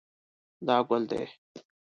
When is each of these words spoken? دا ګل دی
دا 0.67 0.77
ګل 0.87 1.03
دی 1.09 1.23